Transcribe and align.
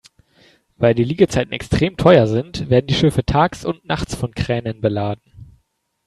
Weil 0.77 0.95
die 0.95 1.03
Liegezeiten 1.03 1.51
extrem 1.53 1.95
teuer 1.95 2.25
sind, 2.25 2.71
werden 2.71 2.87
die 2.87 2.95
Schiffe 2.95 3.23
tags 3.23 3.63
und 3.63 3.85
nachts 3.85 4.15
von 4.15 4.33
Kränen 4.33 4.81
beladen. 4.81 5.61